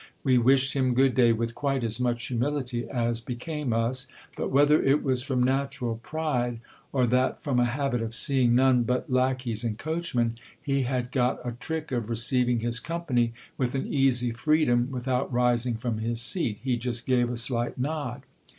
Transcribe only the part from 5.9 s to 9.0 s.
pride, or that, from a habit of seeing none